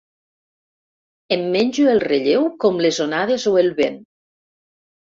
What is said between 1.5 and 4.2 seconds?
menjo el relleu com les onades o el vent.